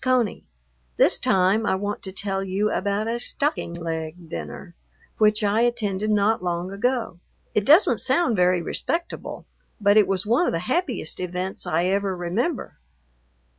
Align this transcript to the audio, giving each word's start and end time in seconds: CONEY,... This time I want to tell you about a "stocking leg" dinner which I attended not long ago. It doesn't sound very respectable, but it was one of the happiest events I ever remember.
CONEY,... 0.03 0.47
This 0.97 1.19
time 1.19 1.63
I 1.67 1.75
want 1.75 2.01
to 2.01 2.11
tell 2.11 2.43
you 2.43 2.71
about 2.71 3.07
a 3.07 3.19
"stocking 3.19 3.75
leg" 3.75 4.29
dinner 4.29 4.73
which 5.19 5.43
I 5.43 5.61
attended 5.61 6.09
not 6.09 6.43
long 6.43 6.71
ago. 6.71 7.17
It 7.53 7.67
doesn't 7.67 7.99
sound 7.99 8.35
very 8.35 8.63
respectable, 8.63 9.45
but 9.79 9.97
it 9.97 10.07
was 10.07 10.25
one 10.25 10.47
of 10.47 10.53
the 10.53 10.57
happiest 10.65 11.19
events 11.19 11.67
I 11.67 11.85
ever 11.85 12.15
remember. 12.17 12.79